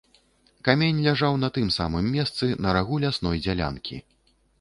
Камень 0.67 1.01
ляжаў 1.07 1.35
на 1.43 1.49
тым 1.57 1.67
самым 1.75 2.07
месцы, 2.15 2.49
на 2.67 2.73
рагу 2.79 2.95
лясной 3.05 3.43
дзялянкі. 3.45 4.01